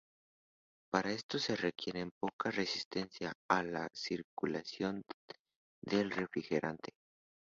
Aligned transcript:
Para 0.91 1.11
esto 1.11 1.37
se 1.37 1.55
requiere 1.55 2.09
poca 2.19 2.49
resistencia 2.49 3.33
a 3.47 3.61
la 3.61 3.87
circulación 3.93 5.03
del 5.85 6.09
refrigerante. 6.09 6.93